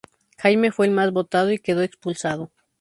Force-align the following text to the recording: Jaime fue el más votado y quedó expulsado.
Jaime 0.39 0.71
fue 0.71 0.87
el 0.87 0.93
más 0.93 1.11
votado 1.11 1.51
y 1.51 1.59
quedó 1.59 1.83
expulsado. 1.83 2.51